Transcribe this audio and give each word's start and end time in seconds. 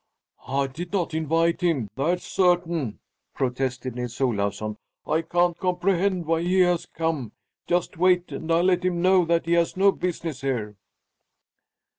"I 0.47 0.65
did 0.65 0.91
not 0.93 1.13
invite 1.13 1.61
him, 1.61 1.87
that's 1.95 2.25
certain!" 2.25 2.97
protested 3.35 3.93
Nils 3.93 4.19
Olafsson. 4.19 4.77
"I 5.05 5.21
can't 5.21 5.55
comprehend 5.59 6.25
why 6.25 6.41
he 6.41 6.61
has 6.61 6.87
come. 6.87 7.33
Just 7.67 7.97
wait, 7.99 8.31
and 8.31 8.51
I'll 8.51 8.63
let 8.63 8.83
him 8.83 9.03
know 9.03 9.25
that 9.25 9.45
he 9.45 9.51
has 9.53 9.77
no 9.77 9.91
business 9.91 10.41
here!" 10.41 10.75